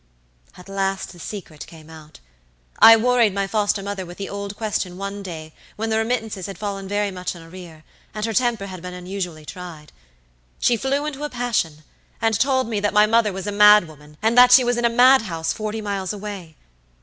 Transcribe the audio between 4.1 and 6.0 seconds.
the old question one day when the